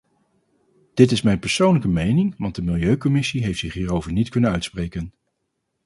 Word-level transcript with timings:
Dit 0.93 1.11
is 1.11 1.21
mijn 1.21 1.39
persoonlijke 1.39 1.87
mening, 1.87 2.35
want 2.37 2.55
de 2.55 2.61
milieucommissie 2.61 3.43
heeft 3.43 3.59
zich 3.59 3.73
hierover 3.73 4.11
niet 4.11 4.29
kunnen 4.29 4.51
uitspreken. 4.51 5.13